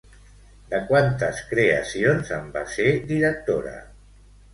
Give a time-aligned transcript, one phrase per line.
[0.69, 3.75] De quantes creacions en va ser directora?